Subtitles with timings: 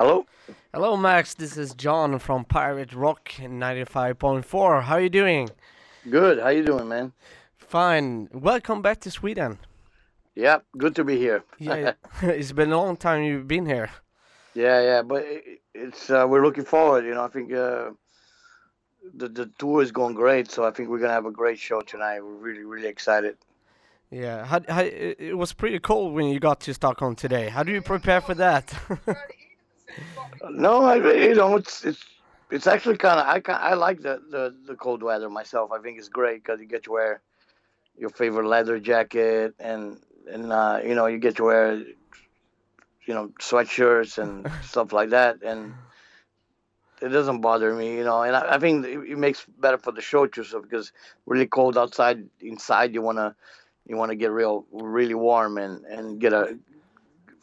[0.00, 0.24] Hello.
[0.72, 1.34] Hello, Max.
[1.34, 4.84] This is John from Pirate Rock 95.4.
[4.84, 5.50] How are you doing?
[6.08, 6.38] Good.
[6.38, 7.12] How are you doing, man?
[7.58, 8.30] Fine.
[8.32, 9.58] Welcome back to Sweden.
[10.34, 11.44] Yeah, good to be here.
[11.58, 11.92] Yeah,
[12.22, 13.90] it's been a long time you've been here.
[14.54, 15.26] Yeah, yeah, but
[15.74, 17.04] it's uh, we're looking forward.
[17.04, 17.90] You know, I think uh,
[19.14, 21.82] the the tour is going great, so I think we're gonna have a great show
[21.82, 22.20] tonight.
[22.22, 23.36] We're really really excited.
[24.10, 27.50] Yeah, how, how, it it was pretty cold when you got to Stockholm today.
[27.50, 28.72] How do you prepare for that?
[30.50, 32.04] No, I you know it's it's
[32.50, 35.70] it's actually kind of I I like the, the the cold weather myself.
[35.72, 37.20] I think it's great because you get to wear
[37.96, 39.98] your favorite leather jacket and
[40.30, 41.76] and uh, you know you get to wear
[43.06, 45.74] you know sweatshirts and stuff like that and
[47.02, 49.92] it doesn't bother me you know and I, I think it, it makes better for
[49.92, 50.92] the show too so because
[51.26, 53.34] really cold outside inside you want to
[53.86, 56.58] you want to get real really warm and and get a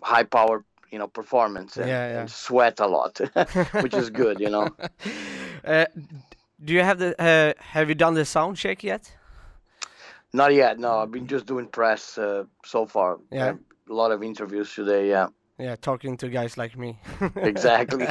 [0.02, 2.20] high power you know performance and, Yeah, yeah.
[2.22, 3.20] and sweat a lot
[3.82, 4.68] which is good you know
[5.66, 5.86] uh,
[6.66, 9.12] do you have the uh, have you done the sound check yet?
[10.34, 13.54] not yet no i've been just doing press uh, so far Yeah.
[13.90, 15.28] a lot of interviews today yeah
[15.60, 17.00] Yeah, talking to guys like me.
[17.42, 18.06] exactly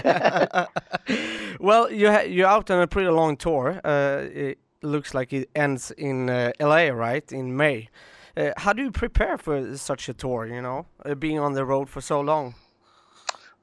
[1.61, 3.81] well, you ha- you're out on a pretty long tour.
[3.85, 7.33] Uh, it looks like it ends in uh, LA, right?
[7.33, 7.89] In May.
[8.37, 10.47] Uh, how do you prepare for such a tour?
[10.47, 12.55] You know, uh, being on the road for so long.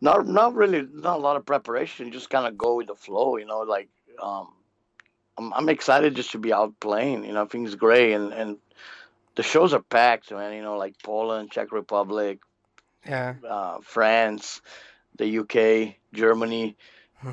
[0.04, 3.38] Not not really not a lot of preparation just kind of go with the flow
[3.38, 3.90] you know like
[4.22, 4.50] um
[5.38, 8.58] i'm, I'm excited just to be out playing you know things great and and
[9.36, 12.40] the shows are packed man you know like poland czech republic
[13.08, 13.36] Yeah.
[13.50, 14.62] uh, france
[15.18, 15.56] the uk
[16.14, 16.76] germany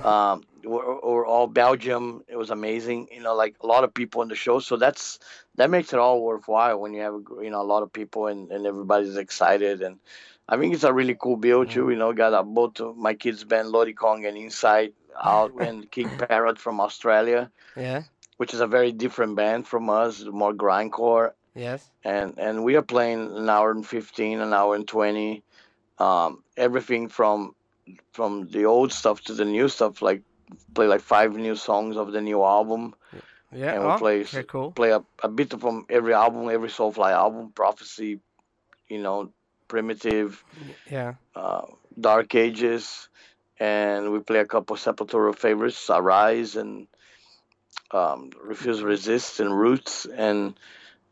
[0.05, 4.23] um or, or all belgium it was amazing you know like a lot of people
[4.23, 5.19] in the show so that's
[5.57, 8.51] that makes it all worthwhile when you have you know a lot of people and,
[8.53, 9.99] and everybody's excited and
[10.49, 11.91] I think it's a really cool bill too.
[11.91, 16.11] You know, got both of my kids' band Lody Kong and Inside Out and King
[16.19, 18.03] Parrot from Australia, Yeah.
[18.37, 21.35] which is a very different band from us, more grindcore.
[21.55, 21.89] Yes.
[22.05, 25.45] And and we are playing an hour and fifteen, an hour and twenty,
[25.99, 27.55] um, everything from
[28.13, 30.03] from the old stuff to the new stuff.
[30.03, 30.23] Like
[30.75, 32.95] play like five new songs of the new album.
[33.53, 33.75] Yeah.
[33.75, 34.71] And we oh, play okay, cool.
[34.71, 38.21] play a, a bit from every album, every Soulfly album, Prophecy,
[38.89, 39.33] you know,
[39.67, 40.45] Primitive,
[40.89, 41.15] Yeah.
[41.35, 41.67] uh,
[41.99, 43.09] Dark Ages,
[43.59, 46.87] and we play a couple Sepultura favorites, Arise and
[47.91, 50.55] um, Refuse Resist and Roots, and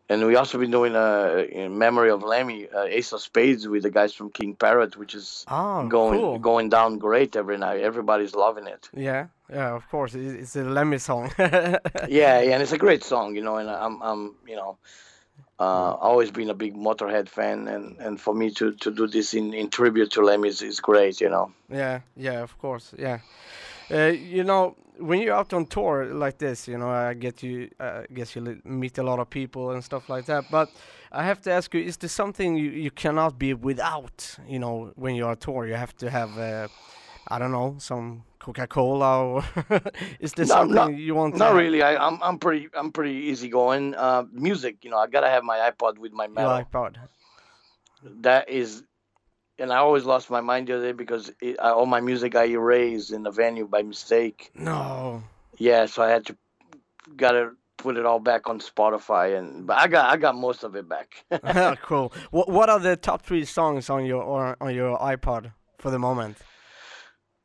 [0.08, 3.82] and we also been doing a in memory of Lemmy, uh, Ace of Spades with
[3.82, 6.38] the guys from King Parrot, which is Oh, going cool.
[6.38, 7.80] going down great every night.
[7.80, 8.88] Everybody's loving it.
[8.94, 9.26] Yeah.
[9.50, 9.74] Yeah.
[9.76, 11.30] Of course, it's a Lemmy song.
[11.38, 14.78] Yeah, yeah, and it's a great song, you know, and I'm I'm you know.
[15.60, 19.34] Uh, always been a big Motorhead fan, and, and for me to, to do this
[19.34, 21.50] in, in tribute to Lemmy is, is great, you know.
[21.68, 23.18] Yeah, yeah, of course, yeah.
[23.90, 27.70] Uh, you know, when you're out on tour like this, you know, I get you,
[27.80, 30.44] uh, guess you meet a lot of people and stuff like that.
[30.50, 30.68] But
[31.12, 34.36] I have to ask you: Is there something you, you cannot be without?
[34.46, 36.68] You know, when you're on tour, you have to have, uh,
[37.28, 39.44] I don't know, some Coca-Cola, or
[40.20, 41.34] is there No, something not- you want?
[41.34, 41.56] to Not have?
[41.56, 41.82] really.
[41.82, 43.94] I, I'm I'm pretty I'm pretty easygoing.
[43.94, 46.96] Uh, music, you know, I gotta have my iPod with my Your iPod.
[48.22, 48.84] That is,
[49.58, 52.34] and I always lost my mind the other day because it, I, all my music
[52.34, 54.50] I erased in the venue by mistake.
[54.54, 55.22] No.
[55.56, 56.36] Yeah, so I had to
[57.16, 60.76] gotta put it all back on Spotify, and but I got I got most of
[60.76, 61.24] it back.
[61.82, 62.12] cool.
[62.30, 65.98] What What are the top three songs on your or on your iPod for the
[65.98, 66.36] moment?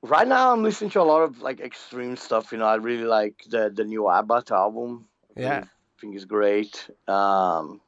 [0.05, 2.51] right now, I'm listening to a lot of like extreme stuff.
[2.51, 5.07] You know, I really like the the new Abbath album.
[5.35, 5.59] Yeah.
[5.61, 5.69] think-
[6.01, 6.89] think it's great.
[7.07, 7.79] Um,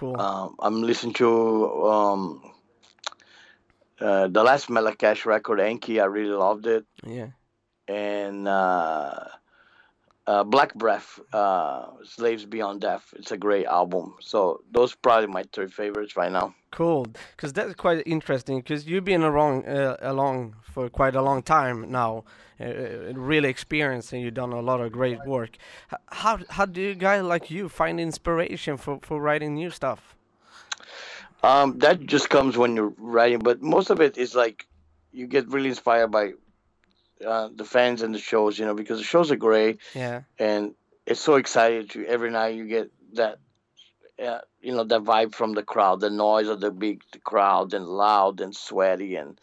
[0.00, 0.18] Cool.
[0.18, 2.52] Um, I'm listening to um,
[4.00, 6.00] uh, the last Melechesh record, Enki.
[6.00, 7.28] I really loved it, yeah.
[7.88, 9.24] and uh,
[10.26, 13.12] uh, Black Breath, uh, Slaves Beyond Death.
[13.16, 14.14] It's a great album.
[14.20, 16.54] So those probably my three favorites right now.
[16.70, 17.06] Cool,
[17.36, 18.58] because that's quite interesting.
[18.60, 22.24] Because you've been along uh, along for quite a long time now,
[22.60, 25.56] uh, uh, really experienced, and you've done a lot of great work.
[26.08, 30.14] How how do you guys like you find inspiration for for writing new stuff?
[31.42, 34.66] Um, that just comes when you're writing, but most of it is like
[35.12, 36.32] you get really inspired by
[37.26, 39.78] uh, the fans and the shows, you know, because the shows are great.
[39.94, 40.74] Yeah, and
[41.06, 43.38] it's so exciting to every night you get that
[44.22, 47.86] uh, you know that vibe from the crowd the noise of the big crowd and
[47.86, 49.40] loud and sweaty and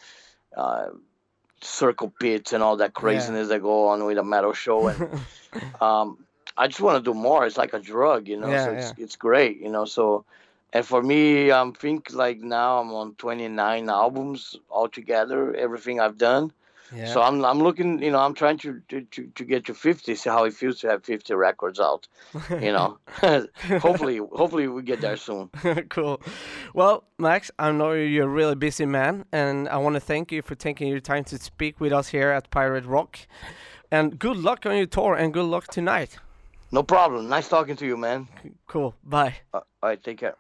[0.56, 0.88] uh,
[1.62, 5.10] circle pits and all that craziness that go on with a metal show and
[5.82, 6.18] um,
[6.58, 7.46] i just want to do more.
[7.46, 10.26] It's like a drug you know Yeah, so it's, it's great you know so
[10.74, 16.52] and for me, i'm think like now I'm on 29 albums altogether, everything I've done.
[16.96, 17.06] Yeah.
[17.08, 20.16] So I'm I'm looking, you know, I'm trying to to, to, to get to 50,
[20.16, 22.08] see how it feels to have 50 records out.
[22.50, 22.98] You know,
[23.80, 25.50] hopefully hopefully we get there soon.
[25.90, 26.22] cool.
[26.74, 30.42] Well, Max, I know you're a really busy man, and I want to thank you
[30.42, 33.19] for taking your time to speak with us here at Pirate Rock.
[33.92, 36.18] And good luck on your tour, and good luck tonight.
[36.72, 37.30] No problem.
[37.30, 38.28] Nice talking to you, man.
[38.68, 38.94] Cool.
[39.04, 39.36] Bye.
[39.54, 40.36] Uh, all right, take care.